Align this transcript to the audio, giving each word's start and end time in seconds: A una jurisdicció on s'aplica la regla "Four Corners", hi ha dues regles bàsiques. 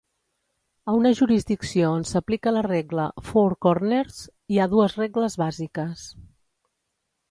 A 0.93 0.95
una 0.99 1.11
jurisdicció 1.19 1.91
on 1.99 2.07
s'aplica 2.13 2.55
la 2.57 2.65
regla 2.69 3.07
"Four 3.29 3.57
Corners", 3.69 4.21
hi 4.55 4.59
ha 4.65 4.71
dues 4.77 5.01
regles 5.05 5.43
bàsiques. 5.47 6.13